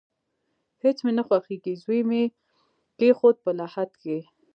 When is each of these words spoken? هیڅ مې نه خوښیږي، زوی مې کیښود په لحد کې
هیڅ 0.83 0.97
مې 1.05 1.11
نه 1.17 1.23
خوښیږي، 1.27 1.73
زوی 1.83 1.99
مې 2.09 2.23
کیښود 2.97 3.35
په 3.43 3.51
لحد 3.59 3.91
کې 4.01 4.17